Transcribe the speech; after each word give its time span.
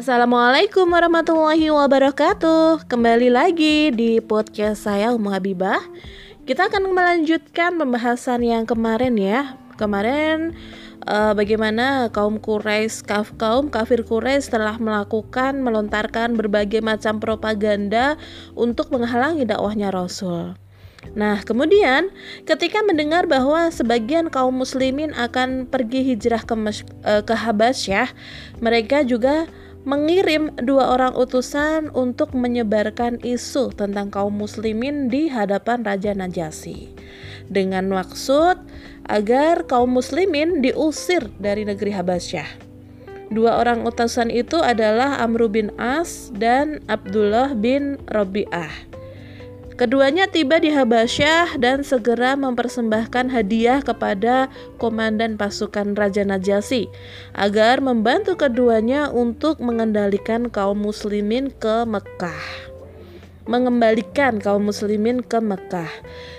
Assalamualaikum 0.00 0.88
warahmatullahi 0.88 1.68
wabarakatuh. 1.68 2.88
Kembali 2.88 3.28
lagi 3.28 3.92
di 3.92 4.16
podcast 4.16 4.88
saya 4.88 5.12
Umu 5.12 5.28
Habibah. 5.28 5.76
Kita 6.48 6.72
akan 6.72 6.88
melanjutkan 6.88 7.76
pembahasan 7.76 8.40
yang 8.40 8.64
kemarin 8.64 9.20
ya. 9.20 9.60
Kemarin 9.76 10.56
uh, 11.04 11.36
bagaimana 11.36 12.08
kaum 12.16 12.40
Quraisy 12.40 13.04
kaf, 13.04 13.36
kaum 13.36 13.68
kafir 13.68 14.00
Quraisy 14.00 14.48
telah 14.48 14.80
melakukan 14.80 15.60
melontarkan 15.60 16.32
berbagai 16.32 16.80
macam 16.80 17.20
propaganda 17.20 18.16
untuk 18.56 18.88
menghalangi 18.88 19.44
dakwahnya 19.44 19.92
Rasul. 19.92 20.56
Nah, 21.12 21.44
kemudian 21.44 22.08
ketika 22.48 22.80
mendengar 22.88 23.28
bahwa 23.28 23.68
sebagian 23.68 24.32
kaum 24.32 24.64
muslimin 24.64 25.12
akan 25.12 25.68
pergi 25.68 26.08
hijrah 26.08 26.40
ke, 26.40 26.56
uh, 26.56 27.20
ke 27.20 27.34
Habasyah, 27.36 28.08
mereka 28.64 29.04
juga 29.04 29.44
mengirim 29.88 30.52
dua 30.60 30.92
orang 30.92 31.16
utusan 31.16 31.88
untuk 31.96 32.36
menyebarkan 32.36 33.20
isu 33.24 33.72
tentang 33.72 34.12
kaum 34.12 34.36
muslimin 34.36 35.08
di 35.08 35.32
hadapan 35.32 35.80
Raja 35.80 36.12
Najasyi 36.12 36.92
dengan 37.50 37.90
maksud 37.90 38.60
agar 39.10 39.66
kaum 39.66 39.90
muslimin 39.90 40.62
diusir 40.62 41.28
dari 41.42 41.66
negeri 41.66 41.90
Habasyah. 41.90 42.70
Dua 43.30 43.62
orang 43.62 43.86
utusan 43.86 44.30
itu 44.30 44.58
adalah 44.58 45.22
Amr 45.22 45.46
bin 45.46 45.70
As 45.78 46.34
dan 46.34 46.82
Abdullah 46.90 47.54
bin 47.54 47.94
Rabi'ah. 48.10 48.89
Keduanya 49.80 50.28
tiba 50.28 50.60
di 50.60 50.68
Habasyah 50.68 51.56
dan 51.56 51.80
segera 51.80 52.36
mempersembahkan 52.36 53.32
hadiah 53.32 53.80
kepada 53.80 54.52
komandan 54.76 55.40
pasukan 55.40 55.96
Raja 55.96 56.20
Najasyi 56.20 56.92
agar 57.32 57.80
membantu 57.80 58.36
keduanya 58.36 59.08
untuk 59.08 59.56
mengendalikan 59.64 60.52
kaum 60.52 60.84
muslimin 60.84 61.48
ke 61.48 61.88
Mekah. 61.88 62.44
Mengembalikan 63.48 64.36
kaum 64.36 64.68
muslimin 64.68 65.24
ke 65.24 65.40
Mekah. 65.40 65.88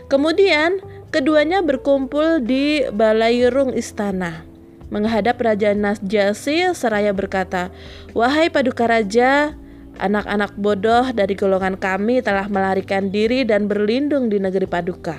Kemudian 0.05 0.77
keduanya 1.09 1.65
berkumpul 1.65 2.45
di 2.45 2.85
Balairung 2.93 3.73
istana 3.73 4.45
menghadap 4.93 5.41
Raja 5.41 5.73
Najasyi 5.73 6.77
seraya 6.77 7.09
berkata, 7.09 7.73
"Wahai 8.13 8.53
paduka 8.53 8.85
raja, 8.85 9.57
Anak-anak 9.99 10.55
bodoh 10.55 11.11
dari 11.11 11.35
golongan 11.35 11.75
kami 11.75 12.23
telah 12.23 12.47
melarikan 12.47 13.11
diri 13.11 13.43
dan 13.43 13.67
berlindung 13.67 14.31
di 14.31 14.39
negeri 14.39 14.69
Paduka. 14.69 15.17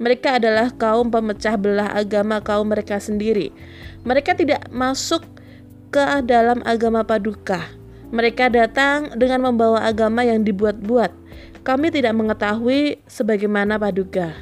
Mereka 0.00 0.40
adalah 0.40 0.72
kaum 0.74 1.12
pemecah 1.12 1.54
belah 1.60 1.92
agama 1.92 2.40
kaum 2.40 2.72
mereka 2.72 2.96
sendiri. 2.98 3.52
Mereka 4.02 4.34
tidak 4.34 4.66
masuk 4.72 5.22
ke 5.92 6.24
dalam 6.24 6.64
agama 6.64 7.04
Paduka. 7.04 7.60
Mereka 8.12 8.50
datang 8.52 9.12
dengan 9.14 9.52
membawa 9.52 9.84
agama 9.84 10.24
yang 10.24 10.42
dibuat-buat. 10.42 11.12
Kami 11.62 11.94
tidak 11.94 12.16
mengetahui 12.18 12.98
sebagaimana 13.06 13.78
Paduka. 13.78 14.34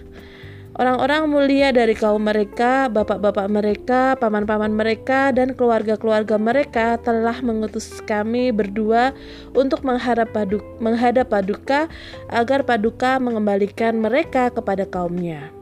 Orang-orang 0.81 1.29
mulia 1.29 1.77
dari 1.77 1.93
kaum 1.93 2.25
mereka, 2.25 2.89
bapak-bapak 2.89 3.53
mereka, 3.53 4.17
paman-paman 4.17 4.73
mereka, 4.73 5.29
dan 5.29 5.53
keluarga-keluarga 5.53 6.41
mereka 6.41 6.97
telah 7.05 7.37
mengutus 7.45 8.01
kami 8.09 8.49
berdua 8.49 9.13
untuk 9.53 9.85
menghadap, 9.85 10.33
paduk, 10.33 10.65
menghadap 10.81 11.29
paduka 11.29 11.85
agar 12.33 12.65
paduka 12.65 13.21
mengembalikan 13.21 14.01
mereka 14.01 14.49
kepada 14.49 14.89
kaumnya. 14.89 15.53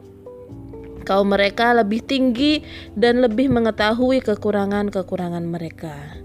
Kaum 1.02 1.34
mereka 1.34 1.74
lebih 1.74 1.98
tinggi 2.06 2.62
dan 2.94 3.18
lebih 3.18 3.50
mengetahui 3.50 4.22
kekurangan-kekurangan 4.22 5.42
mereka. 5.42 6.17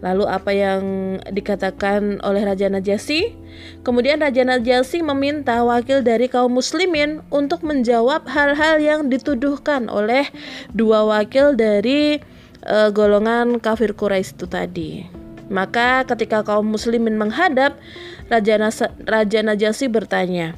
Lalu 0.00 0.24
apa 0.24 0.50
yang 0.56 0.82
dikatakan 1.28 2.24
oleh 2.24 2.40
Raja 2.40 2.72
Najasyi? 2.72 3.36
Kemudian 3.84 4.24
Raja 4.24 4.48
Najasyi 4.48 5.04
meminta 5.04 5.60
wakil 5.60 6.00
dari 6.00 6.24
kaum 6.32 6.56
muslimin 6.56 7.20
untuk 7.28 7.60
menjawab 7.60 8.24
hal-hal 8.24 8.80
yang 8.80 9.12
dituduhkan 9.12 9.92
oleh 9.92 10.24
dua 10.72 11.04
wakil 11.04 11.52
dari 11.52 12.16
uh, 12.64 12.88
golongan 12.88 13.60
kafir 13.60 13.92
Quraisy 13.92 14.40
itu 14.40 14.46
tadi. 14.48 14.90
Maka 15.52 16.08
ketika 16.08 16.40
kaum 16.46 16.72
muslimin 16.72 17.20
menghadap, 17.20 17.76
Raja, 18.32 18.56
Nas 18.56 18.80
Raja 19.04 19.40
Najasyi 19.44 19.92
bertanya, 19.92 20.56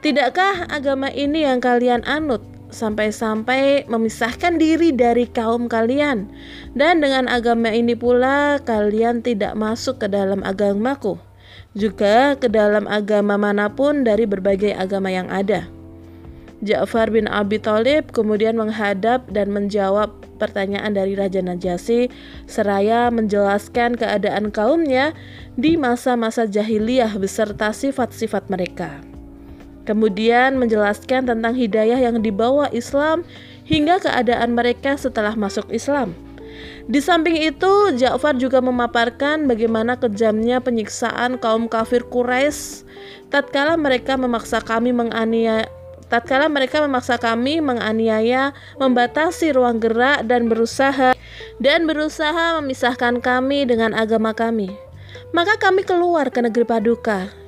Tidakkah 0.00 0.68
agama 0.68 1.08
ini 1.12 1.44
yang 1.44 1.60
kalian 1.60 2.04
anut? 2.08 2.59
Sampai-sampai 2.72 3.86
memisahkan 3.90 4.56
diri 4.56 4.94
dari 4.94 5.26
kaum 5.28 5.66
kalian 5.66 6.30
dan 6.74 7.02
dengan 7.02 7.26
agama 7.26 7.70
ini 7.70 7.94
pula 7.94 8.58
kalian 8.62 9.20
tidak 9.20 9.58
masuk 9.58 10.00
ke 10.00 10.06
dalam 10.06 10.40
agamaku 10.46 11.18
juga 11.74 12.34
ke 12.38 12.50
dalam 12.50 12.86
agama 12.90 13.38
mana 13.38 13.70
pun 13.70 14.02
dari 14.02 14.26
berbagai 14.26 14.74
agama 14.74 15.10
yang 15.10 15.30
ada 15.30 15.66
Ja'far 16.60 17.08
bin 17.08 17.24
Abi 17.24 17.56
Thalib 17.56 18.12
kemudian 18.12 18.52
menghadap 18.60 19.24
dan 19.32 19.48
menjawab 19.48 20.12
pertanyaan 20.36 20.92
dari 20.92 21.16
Raja 21.16 21.40
Najasyi 21.40 22.12
seraya 22.44 23.08
menjelaskan 23.08 23.96
keadaan 23.96 24.52
kaumnya 24.52 25.16
di 25.56 25.80
masa-masa 25.80 26.44
jahiliyah 26.44 27.16
beserta 27.16 27.72
sifat-sifat 27.72 28.52
mereka. 28.52 29.09
Kemudian 29.90 30.54
menjelaskan 30.54 31.26
tentang 31.26 31.50
hidayah 31.58 31.98
yang 31.98 32.22
dibawa 32.22 32.70
Islam 32.70 33.26
hingga 33.66 33.98
keadaan 33.98 34.54
mereka 34.54 34.94
setelah 34.94 35.34
masuk 35.34 35.66
Islam. 35.74 36.14
Di 36.86 37.02
samping 37.02 37.34
itu, 37.34 37.98
Ja'far 37.98 38.38
juga 38.38 38.62
memaparkan 38.62 39.50
bagaimana 39.50 39.98
kejamnya 39.98 40.62
penyiksaan 40.62 41.42
kaum 41.42 41.66
kafir 41.66 42.06
Quraisy 42.06 42.86
tatkala 43.34 43.74
mereka 43.74 44.14
memaksa 44.14 44.62
kami 44.62 44.94
menganiaya 44.94 45.66
tatkala 46.06 46.46
mereka 46.46 46.82
memaksa 46.82 47.18
kami 47.18 47.58
menganiaya, 47.58 48.54
membatasi 48.78 49.54
ruang 49.58 49.82
gerak 49.82 50.22
dan 50.26 50.46
berusaha 50.46 51.18
dan 51.58 51.90
berusaha 51.90 52.62
memisahkan 52.62 53.18
kami 53.18 53.66
dengan 53.66 53.90
agama 53.90 54.30
kami. 54.34 54.70
Maka 55.34 55.58
kami 55.58 55.82
keluar 55.82 56.30
ke 56.30 56.42
negeri 56.42 56.66
Paduka 56.66 57.39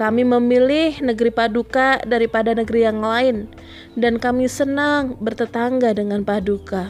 kami 0.00 0.24
memilih 0.24 0.96
negeri 1.04 1.28
Paduka 1.28 2.00
daripada 2.08 2.56
negeri 2.56 2.88
yang 2.88 3.04
lain, 3.04 3.52
dan 4.00 4.16
kami 4.16 4.48
senang 4.48 5.20
bertetangga 5.20 5.92
dengan 5.92 6.24
Paduka. 6.24 6.88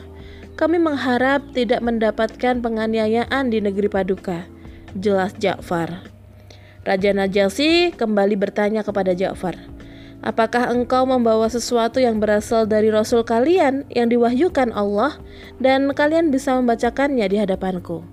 Kami 0.54 0.78
mengharap 0.78 1.42
tidak 1.50 1.82
mendapatkan 1.82 2.62
penganiayaan 2.62 3.50
di 3.50 3.58
negeri 3.58 3.90
Paduka. 3.90 4.46
Jelas 4.94 5.34
Ja'far. 5.42 6.06
Raja 6.86 7.10
Najasyi 7.10 7.98
kembali 7.98 8.38
bertanya 8.38 8.86
kepada 8.86 9.10
Ja'far, 9.10 9.58
Apakah 10.22 10.70
engkau 10.70 11.02
membawa 11.08 11.50
sesuatu 11.50 11.96
yang 11.98 12.22
berasal 12.22 12.68
dari 12.68 12.92
Rasul 12.92 13.26
kalian 13.26 13.88
yang 13.90 14.12
diwahyukan 14.12 14.70
Allah 14.70 15.18
dan 15.58 15.90
kalian 15.96 16.30
bisa 16.30 16.54
membacakannya 16.60 17.26
di 17.26 17.40
hadapanku? 17.42 18.06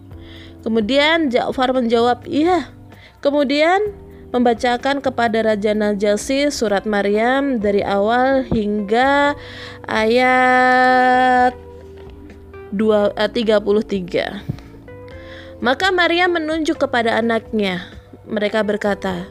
Kemudian 0.66 1.30
Ja'far 1.30 1.70
menjawab, 1.76 2.26
iya. 2.26 2.72
Kemudian 3.20 4.07
membacakan 4.32 5.00
kepada 5.00 5.40
Raja 5.40 5.72
Najasyi 5.72 6.52
surat 6.52 6.84
Maryam 6.84 7.64
dari 7.64 7.80
awal 7.80 8.44
hingga 8.52 9.40
ayat 9.88 11.56
2, 12.76 13.16
eh, 13.16 13.30
33. 13.32 14.44
Maka 15.64 15.90
Maryam 15.90 16.38
menunjuk 16.38 16.78
kepada 16.78 17.18
anaknya. 17.18 17.88
Mereka 18.28 18.62
berkata, 18.68 19.26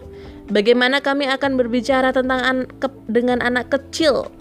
"Bagaimana 0.49 1.05
kami 1.05 1.29
akan 1.29 1.61
berbicara 1.61 2.11
tentang 2.11 2.41
an 2.43 2.59
ke 2.81 2.89
dengan 3.07 3.45
anak 3.45 3.71
kecil 3.71 4.33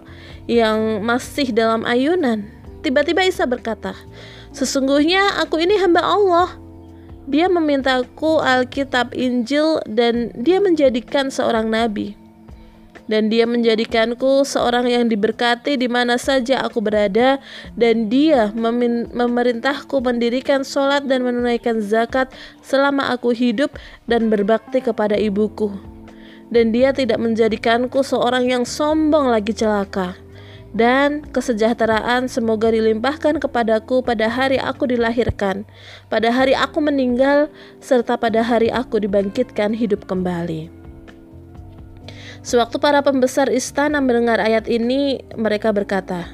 yang 0.47 1.03
masih 1.03 1.51
dalam 1.51 1.83
ayunan?" 1.83 2.47
Tiba-tiba 2.81 3.27
Isa 3.27 3.45
berkata, 3.45 3.93
"Sesungguhnya 4.55 5.41
aku 5.43 5.61
ini 5.61 5.77
hamba 5.77 6.01
Allah." 6.01 6.64
Dia 7.25 7.49
memintaku 7.49 8.37
Alkitab 8.37 9.17
Injil 9.17 9.81
dan 9.89 10.29
dia 10.37 10.61
menjadikan 10.61 11.33
seorang 11.33 11.73
nabi. 11.73 12.13
Dan 13.05 13.29
dia 13.29 13.45
menjadikanku 13.45 14.41
seorang 14.45 14.89
yang 14.89 15.05
diberkati 15.05 15.77
di 15.77 15.85
mana 15.85 16.17
saja 16.17 16.65
aku 16.65 16.81
berada 16.81 17.37
dan 17.77 18.09
dia 18.09 18.49
memerintahku 19.13 20.01
mendirikan 20.01 20.65
sholat 20.65 21.05
dan 21.05 21.21
menunaikan 21.21 21.85
zakat 21.85 22.33
selama 22.65 23.13
aku 23.13 23.29
hidup 23.29 23.77
dan 24.09 24.33
berbakti 24.33 24.81
kepada 24.81 25.13
ibuku. 25.21 25.69
Dan 26.49 26.73
dia 26.73 26.97
tidak 26.97 27.21
menjadikanku 27.21 28.01
seorang 28.01 28.49
yang 28.49 28.65
sombong 28.65 29.29
lagi 29.29 29.53
celaka 29.53 30.24
dan 30.75 31.23
kesejahteraan 31.31 32.27
semoga 32.27 32.67
dilimpahkan 32.67 33.39
kepadaku 33.39 34.03
pada 34.03 34.27
hari 34.27 34.59
aku 34.59 34.91
dilahirkan, 34.91 35.63
pada 36.11 36.29
hari 36.35 36.51
aku 36.51 36.83
meninggal, 36.83 37.47
serta 37.79 38.19
pada 38.19 38.43
hari 38.43 38.67
aku 38.67 38.99
dibangkitkan 38.99 39.71
hidup 39.71 40.03
kembali. 40.03 40.67
Sewaktu 42.43 42.77
para 42.77 43.01
pembesar 43.01 43.49
istana 43.49 44.03
mendengar 44.03 44.37
ayat 44.37 44.67
ini, 44.69 45.23
mereka 45.39 45.71
berkata, 45.71 46.29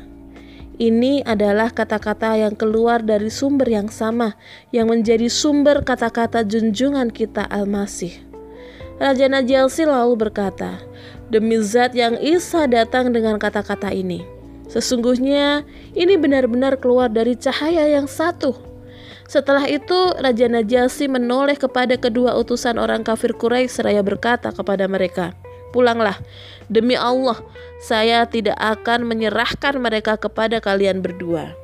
Ini 0.81 1.21
adalah 1.23 1.69
kata-kata 1.69 2.41
yang 2.41 2.57
keluar 2.57 3.05
dari 3.05 3.29
sumber 3.29 3.69
yang 3.69 3.87
sama, 3.93 4.33
yang 4.73 4.89
menjadi 4.89 5.29
sumber 5.29 5.85
kata-kata 5.85 6.41
junjungan 6.41 7.13
kita 7.13 7.45
Al-Masih. 7.45 8.30
Raja 9.01 9.25
Najalsi 9.25 9.81
lalu 9.89 10.13
berkata, 10.13 10.77
Demi 11.33 11.57
zat 11.65 11.97
yang 11.97 12.21
Isa 12.21 12.69
datang 12.69 13.09
dengan 13.09 13.41
kata-kata 13.41 13.89
ini. 13.89 14.21
Sesungguhnya 14.69 15.65
ini 15.97 16.21
benar-benar 16.21 16.77
keluar 16.77 17.09
dari 17.09 17.33
cahaya 17.33 17.89
yang 17.89 18.05
satu. 18.05 18.53
Setelah 19.25 19.65
itu, 19.65 19.97
Raja 20.21 20.45
Najasi 20.45 21.09
menoleh 21.09 21.57
kepada 21.57 21.97
kedua 21.97 22.37
utusan 22.37 22.77
orang 22.77 23.01
kafir 23.01 23.33
Quraisy 23.33 23.81
seraya 23.81 24.05
berkata 24.05 24.53
kepada 24.53 24.85
mereka, 24.85 25.33
Pulanglah, 25.73 26.21
demi 26.69 26.93
Allah, 26.93 27.41
saya 27.81 28.29
tidak 28.29 28.59
akan 28.61 29.09
menyerahkan 29.09 29.81
mereka 29.81 30.13
kepada 30.13 30.61
kalian 30.61 31.01
berdua. 31.01 31.57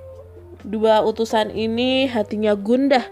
Dua 0.66 1.06
utusan 1.06 1.54
ini 1.54 2.10
hatinya 2.10 2.58
gundah, 2.58 3.06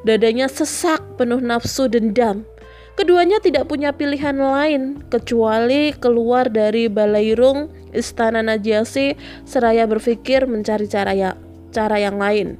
dadanya 0.00 0.48
sesak 0.48 1.04
penuh 1.20 1.44
nafsu 1.44 1.92
dendam. 1.92 2.48
Keduanya 2.96 3.44
tidak 3.44 3.68
punya 3.68 3.92
pilihan 3.92 4.32
lain 4.40 5.04
kecuali 5.12 5.92
keluar 5.92 6.48
dari 6.48 6.88
balairung 6.88 7.68
istana 7.92 8.40
Najasi 8.40 9.12
seraya 9.44 9.84
berpikir 9.84 10.48
mencari 10.48 10.88
cara 10.88 11.12
ya, 11.12 11.36
cara 11.76 12.00
yang 12.00 12.16
lain. 12.16 12.56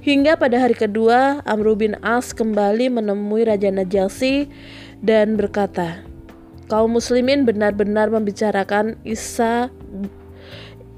Hingga 0.00 0.40
pada 0.40 0.56
hari 0.56 0.72
kedua, 0.72 1.44
Amr 1.44 1.76
bin 1.76 1.92
As 2.00 2.32
kembali 2.32 2.88
menemui 2.88 3.44
Raja 3.44 3.68
Najasi 3.68 4.48
dan 5.04 5.36
berkata, 5.36 6.00
kaum 6.72 6.96
muslimin 6.96 7.44
benar-benar 7.44 8.08
membicarakan 8.08 8.96
Isa 9.04 9.68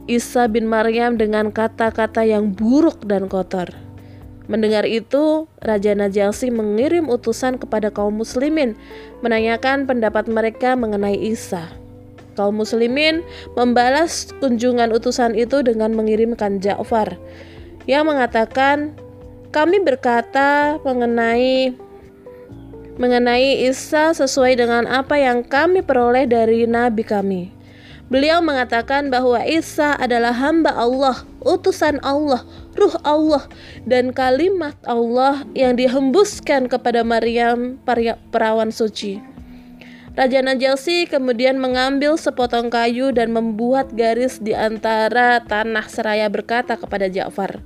Isa 0.08 0.46
bin 0.48 0.70
Maryam 0.70 1.18
dengan 1.18 1.50
kata-kata 1.50 2.24
yang 2.24 2.54
buruk 2.54 3.04
dan 3.04 3.26
kotor. 3.26 3.87
Mendengar 4.48 4.88
itu, 4.88 5.44
Raja 5.60 5.92
Najasi 5.92 6.48
mengirim 6.48 7.12
utusan 7.12 7.60
kepada 7.60 7.92
kaum 7.92 8.16
muslimin 8.16 8.72
menanyakan 9.20 9.84
pendapat 9.84 10.24
mereka 10.24 10.72
mengenai 10.72 11.20
Isa. 11.20 11.68
Kaum 12.32 12.56
muslimin 12.56 13.20
membalas 13.52 14.32
kunjungan 14.40 14.88
utusan 14.96 15.36
itu 15.36 15.60
dengan 15.60 15.92
mengirimkan 15.92 16.64
Ja'far 16.64 17.20
yang 17.84 18.08
mengatakan, 18.08 18.96
"Kami 19.52 19.84
berkata 19.84 20.80
mengenai 20.80 21.76
mengenai 22.98 23.68
Isa 23.68 24.10
sesuai 24.10 24.58
dengan 24.58 24.88
apa 24.88 25.20
yang 25.20 25.46
kami 25.46 25.86
peroleh 25.86 26.26
dari 26.26 26.66
nabi 26.66 27.06
kami. 27.06 27.57
Beliau 28.08 28.40
mengatakan 28.40 29.12
bahwa 29.12 29.44
Isa 29.44 29.92
adalah 30.00 30.32
hamba 30.32 30.72
Allah, 30.72 31.28
utusan 31.44 32.00
Allah, 32.00 32.40
ruh 32.72 32.96
Allah, 33.04 33.44
dan 33.84 34.16
kalimat 34.16 34.72
Allah 34.88 35.44
yang 35.52 35.76
dihembuskan 35.76 36.72
kepada 36.72 37.04
Maryam, 37.04 37.76
perawan 38.32 38.72
suci. 38.72 39.20
Raja 40.16 40.42
Najasi 40.42 41.06
kemudian 41.06 41.62
mengambil 41.62 42.18
sepotong 42.18 42.74
kayu 42.74 43.14
dan 43.14 43.30
membuat 43.30 43.94
garis 43.94 44.42
di 44.42 44.50
antara 44.50 45.38
tanah 45.46 45.86
seraya 45.86 46.26
berkata 46.26 46.74
kepada 46.74 47.06
Ja'far, 47.06 47.62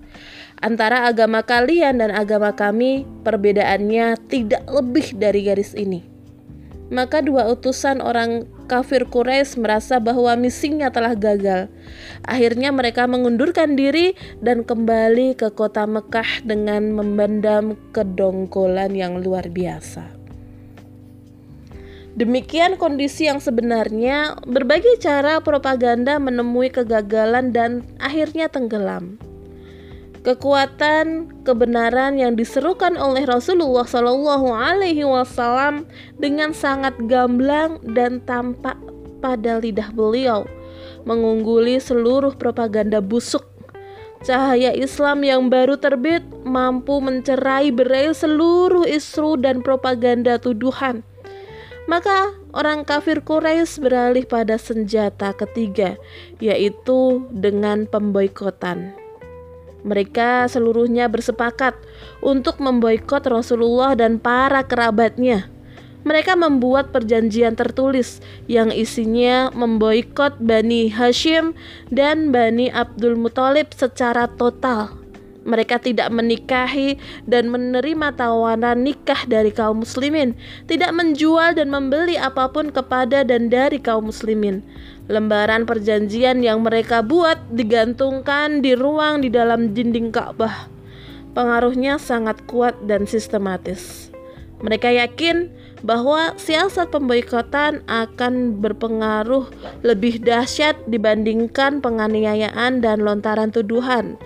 Antara 0.62 1.10
agama 1.10 1.40
kalian 1.42 1.98
dan 2.02 2.10
agama 2.12 2.52
kami, 2.52 3.02
perbedaannya 3.24 4.14
tidak 4.26 4.62
lebih 4.68 5.16
dari 5.16 5.42
garis 5.48 5.72
ini. 5.72 6.06
Maka 6.92 7.24
dua 7.24 7.48
utusan 7.50 8.04
orang 8.04 8.44
kafir 8.72 9.04
Quraisy 9.04 9.60
merasa 9.60 10.00
bahwa 10.00 10.32
misinya 10.40 10.88
telah 10.88 11.12
gagal. 11.12 11.69
Akhirnya 12.24 12.72
mereka 12.72 13.04
mengundurkan 13.04 13.76
diri 13.76 14.16
dan 14.40 14.64
kembali 14.64 15.36
ke 15.36 15.52
kota 15.52 15.84
Mekah 15.84 16.40
dengan 16.48 16.96
memendam 16.96 17.76
kedongkolan 17.92 18.96
yang 18.96 19.20
luar 19.20 19.52
biasa. 19.52 20.08
Demikian 22.16 22.80
kondisi 22.80 23.28
yang 23.28 23.44
sebenarnya, 23.44 24.40
berbagai 24.48 25.00
cara 25.04 25.44
propaganda 25.44 26.16
menemui 26.16 26.72
kegagalan 26.72 27.52
dan 27.52 27.84
akhirnya 28.00 28.48
tenggelam 28.48 29.20
kekuatan 30.22 31.34
kebenaran 31.42 32.14
yang 32.14 32.38
diserukan 32.38 32.94
oleh 32.94 33.26
Rasulullah 33.26 33.82
Shallallahu 33.82 34.54
Alaihi 34.54 35.02
Wasallam 35.02 35.86
dengan 36.22 36.54
sangat 36.54 36.94
gamblang 37.10 37.82
dan 37.82 38.22
tampak 38.22 38.78
pada 39.19 39.58
lidah 39.58 39.90
beliau, 39.90 40.46
mengungguli 41.02 41.82
seluruh 41.82 42.34
propaganda 42.38 43.02
busuk. 43.02 43.42
Cahaya 44.22 44.70
Islam 44.70 45.26
yang 45.26 45.50
baru 45.50 45.74
terbit 45.74 46.22
mampu 46.46 47.02
mencerai 47.02 47.74
berai 47.74 48.14
seluruh 48.14 48.86
isu 48.86 49.42
dan 49.42 49.66
propaganda 49.66 50.38
tuduhan. 50.38 51.02
Maka 51.90 52.30
orang 52.54 52.86
kafir 52.86 53.26
Quraisy 53.26 53.82
beralih 53.82 54.22
pada 54.22 54.54
senjata 54.54 55.34
ketiga, 55.34 55.98
yaitu 56.38 57.26
dengan 57.34 57.90
pemboikotan. 57.90 59.01
Mereka 59.82 60.46
seluruhnya 60.46 61.11
bersepakat 61.11 61.75
untuk 62.23 62.62
memboikot 62.62 63.26
Rasulullah 63.26 63.99
dan 63.99 64.23
para 64.23 64.62
kerabatnya. 64.62 65.50
Mereka 66.02 66.34
membuat 66.34 66.90
perjanjian 66.90 67.55
tertulis 67.55 68.19
yang 68.50 68.75
isinya 68.75 69.55
memboikot 69.55 70.43
Bani 70.43 70.90
Hashim 70.90 71.55
dan 71.94 72.34
Bani 72.34 72.70
Abdul 72.75 73.14
Muthalib 73.14 73.70
secara 73.70 74.26
total. 74.26 74.99
Mereka 75.43 75.82
tidak 75.82 76.11
menikahi 76.14 77.02
dan 77.26 77.50
menerima 77.50 78.14
tawanan 78.14 78.87
nikah 78.87 79.26
dari 79.26 79.50
kaum 79.50 79.82
muslimin, 79.82 80.38
tidak 80.70 80.94
menjual 80.94 81.58
dan 81.58 81.67
membeli 81.67 82.14
apa 82.14 82.46
pun 82.50 82.70
kepada 82.70 83.26
dan 83.26 83.50
dari 83.50 83.82
kaum 83.82 84.06
muslimin. 84.06 84.62
Lembaran 85.12 85.68
perjanjian 85.68 86.40
yang 86.40 86.64
mereka 86.64 87.04
buat 87.04 87.36
digantungkan 87.52 88.64
di 88.64 88.72
ruang 88.72 89.20
di 89.20 89.28
dalam 89.28 89.76
dinding 89.76 90.08
Ka'bah. 90.08 90.72
Pengaruhnya 91.36 92.00
sangat 92.00 92.40
kuat 92.48 92.72
dan 92.88 93.04
sistematis. 93.04 94.08
Mereka 94.64 94.88
yakin 94.88 95.52
bahwa 95.84 96.32
siasat 96.40 96.88
pemboikotan 96.88 97.84
akan 97.92 98.56
berpengaruh 98.64 99.52
lebih 99.84 100.22
dahsyat 100.24 100.80
dibandingkan 100.88 101.84
penganiayaan 101.84 102.80
dan 102.80 103.04
lontaran 103.04 103.52
tuduhan 103.52 104.16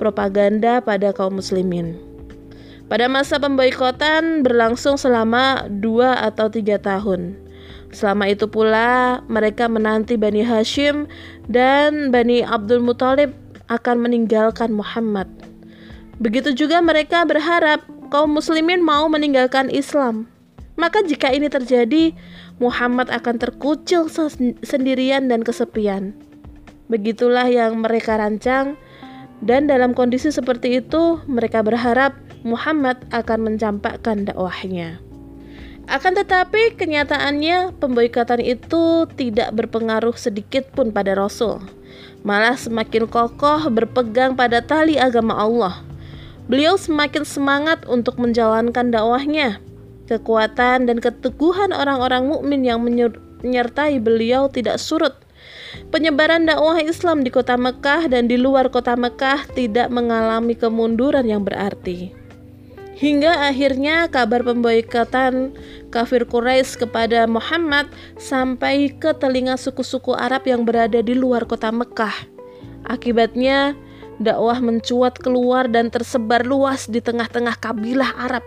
propaganda 0.00 0.80
pada 0.80 1.12
kaum 1.12 1.36
muslimin. 1.36 2.00
Pada 2.88 3.12
masa 3.12 3.36
pemboikotan 3.36 4.40
berlangsung 4.40 4.96
selama 4.96 5.68
dua 5.68 6.16
atau 6.24 6.48
tiga 6.48 6.80
tahun. 6.80 7.49
Selama 7.90 8.30
itu 8.30 8.46
pula 8.46 9.20
mereka 9.26 9.66
menanti 9.66 10.14
Bani 10.14 10.46
Hashim 10.46 11.10
dan 11.50 12.14
Bani 12.14 12.46
Abdul 12.46 12.78
Muthalib 12.82 13.34
akan 13.66 14.02
meninggalkan 14.02 14.70
Muhammad. 14.70 15.26
Begitu 16.22 16.54
juga 16.54 16.78
mereka 16.78 17.26
berharap 17.26 17.82
kaum 18.14 18.30
muslimin 18.30 18.82
mau 18.82 19.10
meninggalkan 19.10 19.70
Islam. 19.70 20.30
Maka 20.78 21.02
jika 21.02 21.28
ini 21.34 21.50
terjadi, 21.50 22.14
Muhammad 22.62 23.10
akan 23.10 23.40
terkucil 23.40 24.06
sendirian 24.62 25.26
dan 25.28 25.42
kesepian. 25.42 26.12
Begitulah 26.92 27.48
yang 27.48 27.80
mereka 27.80 28.18
rancang 28.20 28.76
dan 29.40 29.64
dalam 29.64 29.96
kondisi 29.96 30.28
seperti 30.28 30.84
itu 30.84 31.20
mereka 31.24 31.64
berharap 31.64 32.12
Muhammad 32.44 33.00
akan 33.12 33.52
mencampakkan 33.52 34.28
dakwahnya. 34.28 35.00
Akan 35.90 36.14
tetapi 36.14 36.78
kenyataannya 36.78 37.74
pemboikatan 37.82 38.38
itu 38.38 39.10
tidak 39.18 39.50
berpengaruh 39.58 40.14
sedikit 40.14 40.70
pun 40.70 40.94
pada 40.94 41.18
Rasul. 41.18 41.58
Malah 42.22 42.54
semakin 42.54 43.10
kokoh 43.10 43.66
berpegang 43.74 44.38
pada 44.38 44.62
tali 44.62 45.02
agama 45.02 45.34
Allah. 45.34 45.82
Beliau 46.46 46.78
semakin 46.78 47.26
semangat 47.26 47.82
untuk 47.90 48.22
menjalankan 48.22 48.94
dakwahnya. 48.94 49.58
Kekuatan 50.06 50.86
dan 50.86 51.02
keteguhan 51.02 51.74
orang-orang 51.74 52.30
mukmin 52.30 52.62
yang 52.62 52.78
menyertai 52.86 53.98
beliau 53.98 54.46
tidak 54.46 54.78
surut. 54.78 55.18
Penyebaran 55.90 56.46
dakwah 56.46 56.78
Islam 56.78 57.26
di 57.26 57.34
kota 57.34 57.58
Mekah 57.58 58.06
dan 58.06 58.30
di 58.30 58.38
luar 58.38 58.70
kota 58.70 58.94
Mekah 58.94 59.50
tidak 59.58 59.90
mengalami 59.90 60.54
kemunduran 60.54 61.26
yang 61.26 61.42
berarti. 61.42 62.14
Hingga 63.00 63.48
akhirnya 63.48 64.12
kabar 64.12 64.44
pemboikotan 64.44 65.56
kafir 65.90 66.24
Quraisy 66.24 66.86
kepada 66.86 67.26
Muhammad 67.26 67.90
sampai 68.16 68.94
ke 68.94 69.10
telinga 69.18 69.58
suku-suku 69.58 70.14
Arab 70.14 70.46
yang 70.46 70.62
berada 70.62 71.02
di 71.02 71.12
luar 71.12 71.44
kota 71.44 71.68
Mekah. 71.74 72.14
Akibatnya, 72.86 73.76
dakwah 74.22 74.62
mencuat 74.62 75.18
keluar 75.18 75.66
dan 75.66 75.90
tersebar 75.90 76.46
luas 76.46 76.86
di 76.86 77.02
tengah-tengah 77.02 77.58
kabilah 77.58 78.16
Arab. 78.16 78.46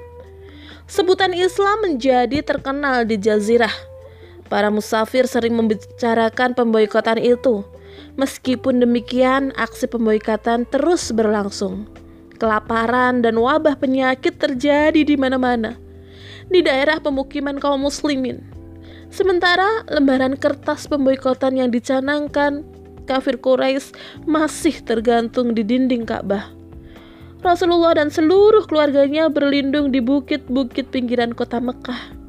Sebutan 0.88 1.35
Islam 1.35 1.83
menjadi 1.83 2.39
terkenal 2.41 3.03
di 3.03 3.19
jazirah. 3.19 3.71
Para 4.47 4.69
musafir 4.69 5.25
sering 5.25 5.55
membicarakan 5.57 6.53
pemboikotan 6.53 7.17
itu. 7.17 7.65
Meskipun 8.13 8.83
demikian, 8.83 9.50
aksi 9.57 9.89
pemboikatan 9.89 10.69
terus 10.69 11.09
berlangsung. 11.09 11.89
Kelaparan 12.38 13.25
dan 13.25 13.39
wabah 13.39 13.79
penyakit 13.79 14.38
terjadi 14.38 15.01
di 15.01 15.15
mana-mana. 15.17 15.82
Di 16.47 16.59
daerah 16.63 17.00
pemukiman 17.00 17.59
kaum 17.59 17.85
muslimin. 17.85 18.43
Sementara 19.13 19.85
lembaran 19.91 20.35
kertas 20.39 20.89
pemboikotan 20.89 21.59
yang 21.59 21.69
dicanangkan 21.69 22.65
kafir 23.05 23.38
Quraisy 23.38 23.93
masih 24.25 24.81
tergantung 24.81 25.53
di 25.53 25.62
dinding 25.62 26.07
Ka'bah. 26.07 26.50
Rasulullah 27.43 28.00
dan 28.00 28.07
seluruh 28.07 28.65
keluarganya 28.65 29.27
berlindung 29.27 29.91
di 29.91 30.00
bukit-bukit 30.00 30.89
pinggiran 30.89 31.35
kota 31.35 31.59
Mekah 31.59 32.23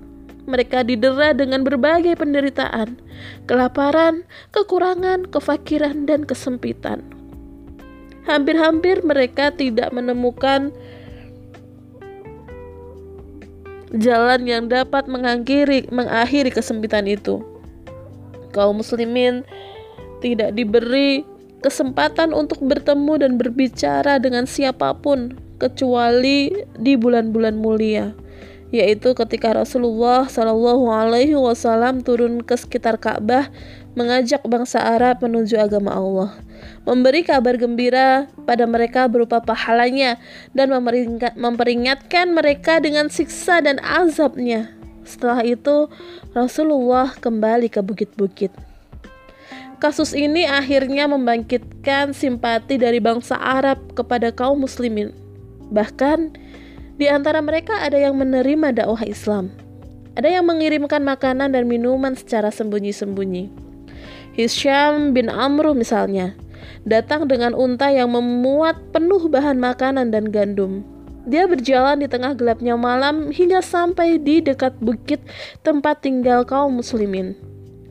mereka 0.44 0.85
didera 0.85 1.33
dengan 1.33 1.64
berbagai 1.64 2.21
penderitaan, 2.21 3.00
kelaparan, 3.49 4.28
kekurangan, 4.52 5.28
kefakiran, 5.28 6.04
dan 6.04 6.28
kesempitan. 6.28 7.00
Hampir-hampir 8.25 9.04
mereka 9.04 9.52
tidak 9.52 9.92
menemukan 9.92 10.73
jalan 13.99 14.47
yang 14.47 14.67
dapat 14.67 15.07
mengakhiri, 15.07 15.87
mengakhiri 15.91 16.51
kesempitan 16.51 17.07
itu. 17.07 17.43
Kaum 18.55 18.83
muslimin 18.83 19.43
tidak 20.23 20.55
diberi 20.55 21.27
kesempatan 21.61 22.33
untuk 22.37 22.61
bertemu 22.63 23.25
dan 23.25 23.33
berbicara 23.41 24.21
dengan 24.21 24.45
siapa 24.45 24.95
pun 24.97 25.35
kecuali 25.59 26.51
di 26.77 26.93
bulan-bulan 26.99 27.57
mulia 27.57 28.13
yaitu 28.75 29.14
ketika 29.14 29.54
Rasulullah 29.54 30.26
Shallallahu 30.26 30.90
Alaihi 30.90 31.38
Wasallam 31.38 32.02
turun 32.02 32.43
ke 32.43 32.59
sekitar 32.59 32.99
Ka'bah 32.99 33.47
mengajak 33.95 34.43
bangsa 34.43 34.83
Arab 34.83 35.23
menuju 35.23 35.54
agama 35.54 35.95
Allah, 35.95 36.35
memberi 36.83 37.23
kabar 37.23 37.54
gembira 37.54 38.26
pada 38.43 38.66
mereka 38.66 39.07
berupa 39.07 39.38
pahalanya 39.38 40.19
dan 40.50 40.75
memperingatkan 41.38 42.35
mereka 42.35 42.83
dengan 42.83 43.07
siksa 43.07 43.62
dan 43.62 43.78
azabnya. 43.78 44.75
Setelah 45.07 45.47
itu, 45.47 45.87
Rasulullah 46.35 47.14
kembali 47.14 47.71
ke 47.71 47.78
bukit-bukit. 47.78 48.50
Kasus 49.78 50.16
ini 50.16 50.49
akhirnya 50.49 51.07
membangkitkan 51.07 52.11
simpati 52.16 52.81
dari 52.81 52.99
bangsa 52.99 53.38
Arab 53.38 53.78
kepada 53.95 54.33
kaum 54.35 54.64
muslimin. 54.64 55.12
Bahkan 55.71 56.35
di 56.95 57.11
antara 57.11 57.43
mereka 57.43 57.83
ada 57.83 57.99
yang 57.99 58.15
menerima 58.15 58.71
dakwah 58.71 59.03
Islam. 59.03 59.51
Ada 60.15 60.39
yang 60.39 60.47
mengirimkan 60.47 61.03
makanan 61.03 61.59
dan 61.59 61.67
minuman 61.67 62.15
secara 62.15 62.55
sembunyi-sembunyi. 62.55 63.51
Hisham 64.35 65.11
bin 65.11 65.27
Amru 65.27 65.75
misalnya, 65.75 66.39
datang 66.87 67.27
dengan 67.27 67.51
unta 67.55 67.91
yang 67.91 68.15
memuat 68.15 68.79
penuh 68.95 69.27
bahan 69.27 69.59
makanan 69.59 70.15
dan 70.15 70.31
gandum. 70.31 70.87
Dia 71.25 71.49
berjalan 71.49 72.05
di 72.05 72.07
tengah 72.07 72.37
gelapnya 72.37 72.77
malam 72.77 73.33
hingga 73.33 73.65
sampai 73.65 74.21
di 74.21 74.45
dekat 74.45 74.77
bukit 74.79 75.25
tempat 75.65 76.05
tinggal 76.05 76.45
kaum 76.45 76.79
muslimin. 76.79 77.33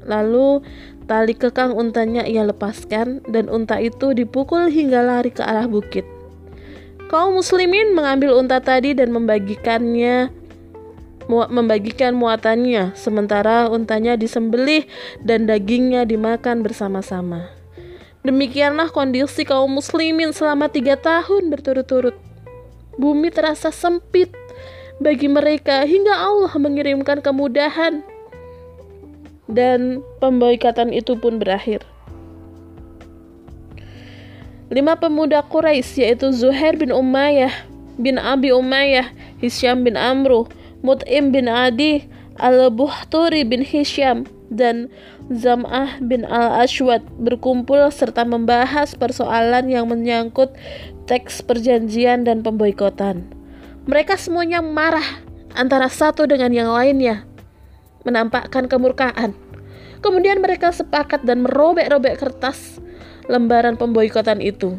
Lalu 0.06 0.62
tali 1.10 1.34
kekang 1.34 1.74
untanya 1.74 2.24
ia 2.24 2.46
lepaskan 2.46 3.26
dan 3.26 3.50
unta 3.50 3.82
itu 3.82 4.14
dipukul 4.14 4.70
hingga 4.70 5.02
lari 5.02 5.34
ke 5.34 5.42
arah 5.42 5.66
bukit. 5.66 6.06
Kaum 7.14 7.38
muslimin 7.38 7.94
mengambil 7.94 8.34
unta 8.42 8.58
tadi 8.58 8.98
dan 8.98 9.14
membagikannya 9.14 10.34
membagikan 11.30 12.18
muatannya, 12.18 12.98
sementara 12.98 13.70
untanya 13.70 14.18
disembelih 14.18 14.90
dan 15.22 15.46
dagingnya 15.46 16.10
dimakan 16.10 16.66
bersama-sama. 16.66 17.54
Demikianlah 18.26 18.90
kondisi 18.90 19.46
kaum 19.46 19.78
muslimin 19.78 20.34
selama 20.34 20.74
tiga 20.74 20.98
tahun 20.98 21.54
berturut-turut. 21.54 22.18
Bumi 22.98 23.30
terasa 23.30 23.70
sempit 23.70 24.34
bagi 24.98 25.30
mereka 25.30 25.86
hingga 25.86 26.18
Allah 26.18 26.54
mengirimkan 26.58 27.22
kemudahan 27.22 28.02
dan 29.46 30.02
pemboikatan 30.18 30.90
itu 30.90 31.14
pun 31.14 31.38
berakhir. 31.38 31.93
Lima 34.74 34.98
pemuda 34.98 35.46
Quraisy 35.46 36.02
yaitu 36.02 36.34
Zuhair 36.34 36.74
bin 36.74 36.90
Umayyah 36.90 37.74
bin 37.98 38.18
Abi 38.18 38.50
Umayyah, 38.50 39.10
Hisyam 39.38 39.86
bin 39.86 39.94
Amru, 39.94 40.50
Mut'im 40.82 41.30
bin 41.30 41.46
Adi, 41.46 42.10
Al-Buhturi 42.42 43.46
bin 43.46 43.62
Hisyam, 43.62 44.26
dan 44.50 44.90
Zam'ah 45.30 46.02
bin 46.02 46.26
Al-Ashwad 46.26 47.06
berkumpul 47.22 47.80
serta 47.94 48.26
membahas 48.26 48.98
persoalan 48.98 49.70
yang 49.70 49.90
menyangkut 49.90 50.54
teks 51.06 51.46
perjanjian 51.46 52.26
dan 52.26 52.42
pemboikotan. 52.42 53.30
Mereka 53.86 54.16
semuanya 54.18 54.64
marah 54.64 55.06
antara 55.54 55.88
satu 55.88 56.26
dengan 56.26 56.52
yang 56.52 56.72
lainnya, 56.72 57.24
menampakkan 58.04 58.68
kemurkaan. 58.68 59.36
Kemudian 60.04 60.44
mereka 60.44 60.76
sepakat 60.76 61.24
dan 61.24 61.48
merobek-robek 61.48 62.20
kertas 62.20 62.84
lembaran 63.28 63.76
pemboikotan 63.80 64.44
itu. 64.44 64.76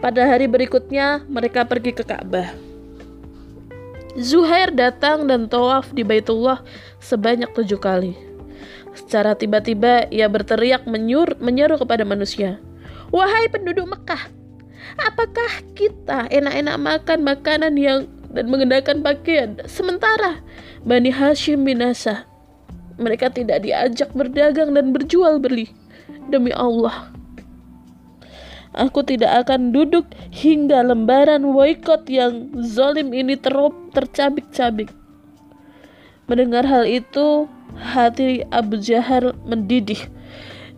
Pada 0.00 0.24
hari 0.24 0.48
berikutnya, 0.48 1.24
mereka 1.28 1.68
pergi 1.68 1.92
ke 1.92 2.04
Ka'bah. 2.04 2.52
Zuhair 4.16 4.72
datang 4.72 5.28
dan 5.28 5.46
tawaf 5.46 5.92
di 5.92 6.02
Baitullah 6.02 6.64
sebanyak 6.98 7.52
tujuh 7.52 7.78
kali. 7.78 8.16
Secara 8.96 9.38
tiba-tiba, 9.38 10.08
ia 10.10 10.26
berteriak 10.26 10.88
menyur, 10.88 11.38
menyeru 11.38 11.78
kepada 11.78 12.02
manusia. 12.02 12.58
Wahai 13.14 13.46
penduduk 13.52 13.86
Mekah, 13.86 14.30
apakah 14.98 15.52
kita 15.76 16.26
enak-enak 16.30 16.76
makan 16.80 17.18
makanan 17.22 17.74
yang 17.78 18.08
dan 18.30 18.46
mengenakan 18.46 19.02
pakaian 19.02 19.58
sementara 19.66 20.38
Bani 20.86 21.10
Hashim 21.10 21.66
binasa 21.66 22.24
mereka 22.94 23.26
tidak 23.26 23.66
diajak 23.66 24.14
berdagang 24.14 24.70
dan 24.70 24.94
berjual 24.94 25.42
beli 25.42 25.74
demi 26.30 26.54
Allah 26.54 27.10
Aku 28.70 29.02
tidak 29.02 29.46
akan 29.46 29.74
duduk 29.74 30.06
hingga 30.30 30.86
lembaran 30.86 31.42
boykot 31.42 32.06
yang 32.06 32.54
zolim 32.62 33.10
ini 33.10 33.34
terop 33.34 33.74
tercabik-cabik. 33.90 34.94
Mendengar 36.30 36.62
hal 36.62 36.86
itu, 36.86 37.50
hati 37.74 38.46
Abu 38.54 38.78
Jahal 38.78 39.34
mendidih. 39.42 39.98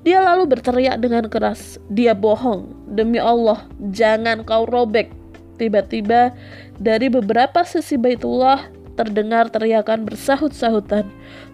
Dia 0.03 0.25
lalu 0.25 0.49
berteriak 0.49 1.05
dengan 1.05 1.29
keras, 1.29 1.77
"Dia 1.93 2.17
bohong! 2.17 2.73
Demi 2.89 3.21
Allah, 3.21 3.69
jangan 3.93 4.41
kau 4.49 4.65
robek!" 4.65 5.13
Tiba-tiba, 5.61 6.33
dari 6.81 7.13
beberapa 7.13 7.61
sisi 7.69 8.01
Baitullah 8.01 8.73
terdengar 8.97 9.53
teriakan 9.53 10.09
bersahut-sahutan. 10.09 11.07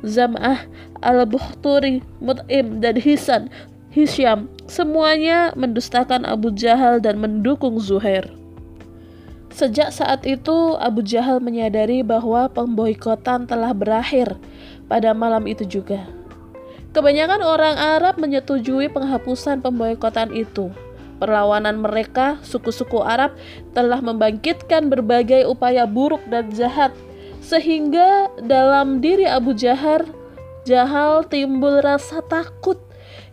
Zam'ah, 0.07 0.65
Al-Bukhturi, 1.03 2.01
Mut'im, 2.23 2.79
dan 2.79 2.95
Hisan 2.97 3.51
Hisyam, 3.99 4.47
semuanya 4.71 5.51
mendustakan 5.59 6.23
Abu 6.23 6.55
Jahal 6.55 7.03
dan 7.03 7.19
mendukung 7.19 7.83
Zuhair. 7.83 8.31
Sejak 9.51 9.91
saat 9.91 10.23
itu, 10.23 10.79
Abu 10.79 11.03
Jahal 11.03 11.43
menyadari 11.43 12.07
bahwa 12.07 12.47
pemboikotan 12.47 13.51
telah 13.51 13.75
berakhir 13.75 14.39
pada 14.87 15.11
malam 15.19 15.51
itu 15.51 15.67
juga. 15.67 16.07
Kebanyakan 16.95 17.43
orang 17.43 17.75
Arab 17.75 18.23
menyetujui 18.23 18.87
penghapusan 18.87 19.67
pemboikotan 19.67 20.31
itu. 20.31 20.71
Perlawanan 21.19 21.83
mereka, 21.83 22.39
suku-suku 22.47 23.03
Arab, 23.03 23.35
telah 23.75 23.99
membangkitkan 23.99 24.87
berbagai 24.95 25.43
upaya 25.51 25.91
buruk 25.91 26.23
dan 26.31 26.55
jahat, 26.55 26.95
sehingga 27.43 28.31
dalam 28.47 29.03
diri 29.03 29.27
Abu 29.27 29.59
Jahal, 29.59 30.07
Jahal 30.63 31.27
timbul 31.27 31.83
rasa 31.83 32.23
takut 32.23 32.88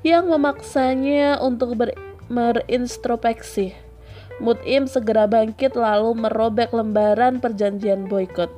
yang 0.06 0.30
memaksanya 0.30 1.42
untuk 1.42 1.74
ber 1.74 1.98
berintrospeksi. 2.30 3.74
Mut'im 4.38 4.86
segera 4.86 5.26
bangkit 5.26 5.74
lalu 5.74 6.14
merobek 6.14 6.70
lembaran 6.76 7.42
perjanjian 7.42 8.06
boykot. 8.06 8.54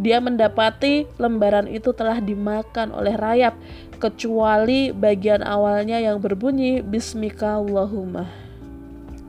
Dia 0.00 0.20
mendapati 0.20 1.04
lembaran 1.20 1.68
itu 1.68 1.92
telah 1.92 2.20
dimakan 2.20 2.92
oleh 2.92 3.16
rayap, 3.16 3.52
kecuali 4.00 4.92
bagian 4.96 5.44
awalnya 5.44 6.00
yang 6.00 6.20
berbunyi 6.20 6.80
Bismika 6.80 7.60
Allahumma. 7.60 8.24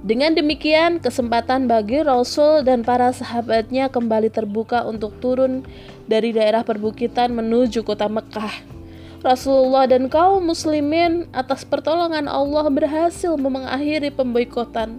Dengan 0.01 0.33
demikian, 0.33 0.97
kesempatan 0.97 1.69
bagi 1.69 2.01
Rasul 2.01 2.65
dan 2.65 2.81
para 2.81 3.13
sahabatnya 3.13 3.91
kembali 3.91 4.33
terbuka 4.33 4.81
untuk 4.87 5.13
turun 5.21 5.61
dari 6.09 6.33
daerah 6.33 6.65
perbukitan 6.65 7.29
menuju 7.35 7.85
kota 7.85 8.09
Mekah. 8.09 8.80
Rasulullah 9.21 9.85
dan 9.85 10.09
kaum 10.09 10.41
muslimin 10.49 11.29
atas 11.29 11.61
pertolongan 11.61 12.25
Allah 12.25 12.65
berhasil 12.73 13.37
mengakhiri 13.37 14.09
pemboikotan. 14.09 14.97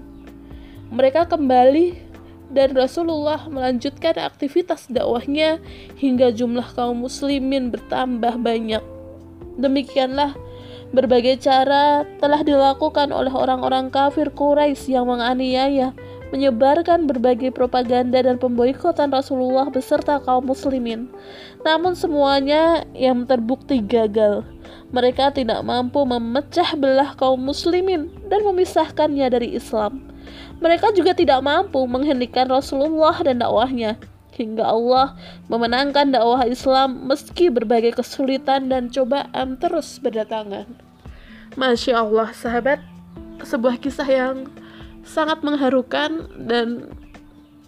Mereka 0.94 1.26
kembali 1.26 1.98
dan 2.46 2.70
Rasulullah 2.78 3.42
melanjutkan 3.50 4.22
aktivitas 4.22 4.86
dakwahnya 4.86 5.58
hingga 5.98 6.30
jumlah 6.30 6.70
kaum 6.78 7.02
muslimin 7.02 7.74
bertambah 7.74 8.38
banyak. 8.38 8.84
Demikianlah 9.58 10.38
Berbagai 10.92 11.40
cara 11.40 12.04
telah 12.20 12.44
dilakukan 12.44 13.16
oleh 13.16 13.32
orang-orang 13.32 13.88
kafir 13.88 14.28
Quraisy 14.28 14.92
yang 14.92 15.08
menganiaya, 15.08 15.96
menyebarkan 16.32 17.04
berbagai 17.04 17.52
propaganda 17.52 18.24
dan 18.24 18.40
pemboikotan 18.40 19.12
Rasulullah 19.12 19.68
beserta 19.68 20.16
kaum 20.24 20.48
muslimin. 20.48 21.12
Namun 21.60 21.92
semuanya 21.92 22.88
yang 22.96 23.28
terbukti 23.28 23.84
gagal. 23.84 24.42
Mereka 24.90 25.36
tidak 25.36 25.60
mampu 25.62 26.02
memecah 26.08 26.72
belah 26.74 27.12
kaum 27.20 27.38
muslimin 27.38 28.08
dan 28.32 28.40
memisahkannya 28.48 29.28
dari 29.28 29.52
Islam. 29.52 30.08
Mereka 30.64 30.96
juga 30.96 31.12
tidak 31.12 31.44
mampu 31.44 31.84
menghentikan 31.84 32.48
Rasulullah 32.48 33.14
dan 33.20 33.44
dakwahnya 33.44 34.00
hingga 34.32 34.64
Allah 34.64 35.12
memenangkan 35.52 36.08
dakwah 36.08 36.48
Islam 36.48 37.04
meski 37.04 37.52
berbagai 37.52 38.00
kesulitan 38.00 38.72
dan 38.72 38.88
cobaan 38.88 39.60
terus 39.60 40.00
berdatangan. 40.00 40.64
Masya 41.52 42.00
Allah, 42.00 42.32
sahabat, 42.32 42.80
sebuah 43.44 43.76
kisah 43.76 44.08
yang 44.08 44.48
sangat 45.02 45.42
mengharukan 45.42 46.30
dan 46.38 46.90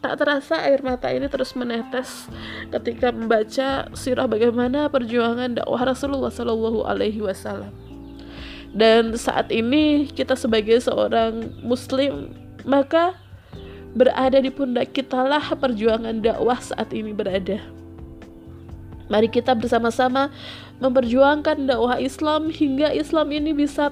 tak 0.04 0.20
terasa 0.20 0.60
air 0.60 0.84
mata 0.84 1.08
ini 1.08 1.24
terus 1.32 1.56
menetes 1.56 2.28
ketika 2.68 3.08
membaca 3.08 3.88
sirah 3.96 4.28
bagaimana 4.28 4.92
perjuangan 4.92 5.56
dakwah 5.56 5.80
Rasulullah 5.80 6.28
Shallallahu 6.28 6.84
Alaihi 6.84 7.24
Wasallam. 7.24 7.72
Dan 8.74 9.16
saat 9.16 9.48
ini 9.48 10.10
kita 10.12 10.36
sebagai 10.36 10.76
seorang 10.82 11.56
Muslim 11.64 12.36
maka 12.68 13.16
berada 13.94 14.42
di 14.42 14.50
pundak 14.50 14.92
kita 14.92 15.24
lah 15.24 15.54
perjuangan 15.56 16.20
dakwah 16.20 16.58
saat 16.60 16.92
ini 16.92 17.14
berada. 17.14 17.62
Mari 19.08 19.32
kita 19.32 19.56
bersama-sama 19.56 20.28
memperjuangkan 20.84 21.64
dakwah 21.64 21.96
Islam 21.96 22.52
hingga 22.52 22.92
Islam 22.92 23.32
ini 23.32 23.56
bisa 23.56 23.88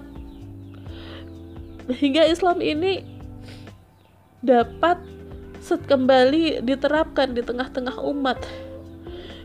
hingga 1.88 2.26
Islam 2.28 2.60
ini 2.60 3.11
dapat 4.42 4.98
kembali 5.62 6.66
diterapkan 6.66 7.32
di 7.32 7.40
tengah-tengah 7.40 8.02
umat 8.02 8.42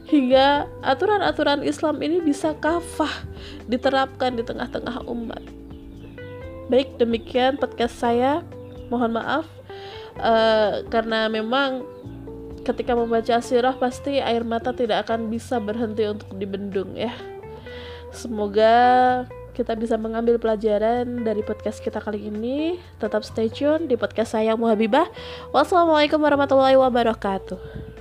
hingga 0.09 0.65
aturan-aturan 0.81 1.61
Islam 1.61 2.01
ini 2.01 2.19
bisa 2.19 2.57
kafah 2.57 3.11
diterapkan 3.69 4.33
di 4.33 4.43
tengah-tengah 4.43 5.05
umat. 5.05 5.43
Baik, 6.67 6.97
demikian 6.99 7.55
podcast 7.55 7.95
saya. 8.01 8.43
Mohon 8.87 9.19
maaf 9.21 9.45
uh, 10.19 10.83
karena 10.87 11.27
memang 11.27 11.83
ketika 12.63 12.95
membaca 12.95 13.39
sirah 13.39 13.75
pasti 13.75 14.19
air 14.19 14.43
mata 14.43 14.75
tidak 14.75 15.07
akan 15.07 15.31
bisa 15.31 15.59
berhenti 15.59 16.07
untuk 16.07 16.35
dibendung 16.35 16.95
ya. 16.95 17.11
Semoga 18.11 19.23
kita 19.57 19.73
bisa 19.73 19.97
mengambil 19.97 20.37
pelajaran 20.37 21.25
dari 21.25 21.41
podcast 21.41 21.81
kita 21.81 21.97
kali 21.97 22.29
ini. 22.29 22.77
Tetap 23.01 23.25
stay 23.25 23.49
tune 23.49 23.89
di 23.89 23.97
podcast 23.97 24.37
saya 24.37 24.53
Muhabibah. 24.53 25.09
Wassalamualaikum 25.49 26.21
warahmatullahi 26.21 26.77
wabarakatuh. 26.77 27.96